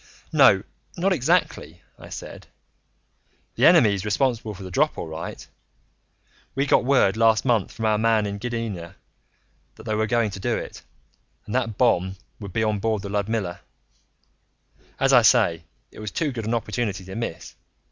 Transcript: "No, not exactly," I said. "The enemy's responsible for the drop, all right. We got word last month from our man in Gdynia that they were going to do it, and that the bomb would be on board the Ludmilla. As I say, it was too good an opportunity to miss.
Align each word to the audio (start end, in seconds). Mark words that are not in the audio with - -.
"No, 0.33 0.63
not 0.97 1.13
exactly," 1.13 1.83
I 1.99 2.09
said. 2.09 2.47
"The 3.53 3.67
enemy's 3.67 4.03
responsible 4.03 4.55
for 4.55 4.63
the 4.63 4.71
drop, 4.71 4.97
all 4.97 5.05
right. 5.05 5.47
We 6.55 6.65
got 6.65 6.83
word 6.85 7.15
last 7.17 7.45
month 7.45 7.71
from 7.71 7.85
our 7.85 7.99
man 7.99 8.25
in 8.25 8.39
Gdynia 8.39 8.95
that 9.75 9.83
they 9.83 9.93
were 9.93 10.07
going 10.07 10.31
to 10.31 10.39
do 10.39 10.57
it, 10.57 10.81
and 11.45 11.53
that 11.53 11.65
the 11.67 11.73
bomb 11.73 12.15
would 12.39 12.51
be 12.51 12.63
on 12.63 12.79
board 12.79 13.03
the 13.03 13.09
Ludmilla. 13.09 13.59
As 14.99 15.13
I 15.13 15.21
say, 15.21 15.65
it 15.91 15.99
was 15.99 16.09
too 16.09 16.31
good 16.31 16.45
an 16.45 16.55
opportunity 16.55 17.05
to 17.05 17.13
miss. 17.13 17.53